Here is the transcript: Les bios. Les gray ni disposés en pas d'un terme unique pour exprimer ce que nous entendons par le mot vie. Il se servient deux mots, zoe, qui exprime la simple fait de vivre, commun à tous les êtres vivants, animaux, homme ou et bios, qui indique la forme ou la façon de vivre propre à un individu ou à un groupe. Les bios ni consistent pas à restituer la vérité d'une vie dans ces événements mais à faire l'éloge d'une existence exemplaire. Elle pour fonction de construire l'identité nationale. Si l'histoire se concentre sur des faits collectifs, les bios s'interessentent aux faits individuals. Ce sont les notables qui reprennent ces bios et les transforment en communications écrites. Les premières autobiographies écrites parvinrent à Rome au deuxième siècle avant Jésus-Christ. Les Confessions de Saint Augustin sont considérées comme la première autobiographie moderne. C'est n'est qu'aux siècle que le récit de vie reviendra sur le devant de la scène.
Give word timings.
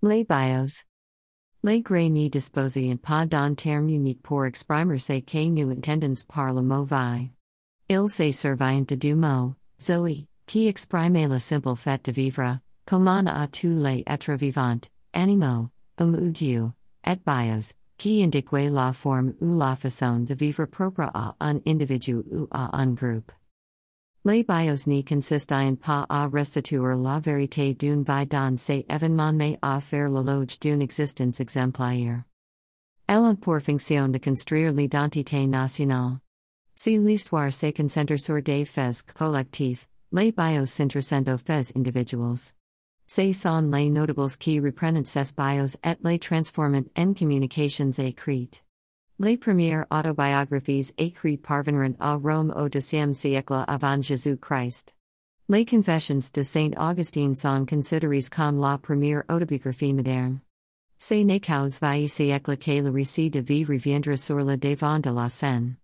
Les 0.00 0.22
bios. 0.22 0.84
Les 1.64 1.80
gray 1.80 2.08
ni 2.08 2.30
disposés 2.30 2.88
en 2.88 2.98
pas 2.98 3.26
d'un 3.26 3.56
terme 3.56 3.88
unique 3.88 4.22
pour 4.22 4.44
exprimer 4.44 5.00
ce 5.00 5.20
que 5.20 5.48
nous 5.50 5.72
entendons 5.72 6.24
par 6.28 6.54
le 6.54 6.62
mot 6.62 6.84
vie. 6.84 7.30
Il 7.88 8.08
se 8.08 8.30
servient 8.30 8.86
deux 8.86 9.16
mots, 9.16 9.56
zoe, 9.80 10.28
qui 10.46 10.68
exprime 10.68 11.14
la 11.14 11.40
simple 11.40 11.74
fait 11.74 12.04
de 12.04 12.12
vivre, 12.12 12.60
commun 12.86 13.26
à 13.26 13.48
tous 13.48 13.74
les 13.74 14.04
êtres 14.06 14.36
vivants, 14.36 14.88
animaux, 15.14 15.68
homme 15.98 16.14
ou 16.14 16.30
et 17.04 17.18
bios, 17.26 17.74
qui 17.96 18.22
indique 18.22 18.52
la 18.52 18.92
forme 18.92 19.34
ou 19.40 19.58
la 19.58 19.74
façon 19.74 20.20
de 20.20 20.34
vivre 20.34 20.66
propre 20.66 21.10
à 21.12 21.34
un 21.40 21.58
individu 21.66 22.22
ou 22.30 22.46
à 22.52 22.80
un 22.80 22.94
groupe. 22.94 23.32
Les 24.28 24.44
bios 24.44 24.86
ni 24.86 25.02
consistent 25.02 25.78
pas 25.80 26.04
à 26.10 26.28
restituer 26.28 26.94
la 27.02 27.18
vérité 27.18 27.72
d'une 27.72 28.02
vie 28.02 28.26
dans 28.26 28.58
ces 28.58 28.84
événements 28.90 29.32
mais 29.32 29.58
à 29.62 29.80
faire 29.80 30.10
l'éloge 30.10 30.60
d'une 30.60 30.82
existence 30.82 31.40
exemplaire. 31.40 32.24
Elle 33.08 33.36
pour 33.36 33.58
fonction 33.62 34.08
de 34.08 34.18
construire 34.18 34.74
l'identité 34.74 35.46
nationale. 35.46 36.18
Si 36.76 36.98
l'histoire 36.98 37.54
se 37.54 37.72
concentre 37.72 38.18
sur 38.18 38.42
des 38.42 38.66
faits 38.66 39.02
collectifs, 39.14 39.88
les 40.12 40.30
bios 40.30 40.66
s'interessentent 40.66 41.30
aux 41.30 41.38
faits 41.38 41.72
individuals. 41.74 42.52
Ce 43.06 43.32
sont 43.32 43.70
les 43.72 43.88
notables 43.88 44.36
qui 44.38 44.60
reprennent 44.60 45.06
ces 45.06 45.32
bios 45.34 45.78
et 45.82 45.96
les 46.04 46.18
transforment 46.18 46.84
en 46.98 47.14
communications 47.14 47.98
écrites. 47.98 48.62
Les 49.20 49.36
premières 49.36 49.84
autobiographies 49.90 50.92
écrites 50.96 51.42
parvinrent 51.42 51.96
à 51.98 52.14
Rome 52.14 52.54
au 52.56 52.68
deuxième 52.68 53.14
siècle 53.14 53.64
avant 53.66 54.00
Jésus-Christ. 54.00 54.94
Les 55.48 55.64
Confessions 55.64 56.30
de 56.32 56.44
Saint 56.44 56.70
Augustin 56.78 57.34
sont 57.34 57.66
considérées 57.66 58.30
comme 58.30 58.60
la 58.60 58.78
première 58.78 59.24
autobiographie 59.28 59.92
moderne. 59.92 60.38
C'est 60.98 61.24
n'est 61.24 61.40
qu'aux 61.40 61.68
siècle 61.68 62.56
que 62.58 62.80
le 62.80 62.90
récit 62.90 63.28
de 63.28 63.40
vie 63.40 63.64
reviendra 63.64 64.16
sur 64.16 64.36
le 64.36 64.56
devant 64.56 65.00
de 65.00 65.10
la 65.10 65.28
scène. 65.28 65.74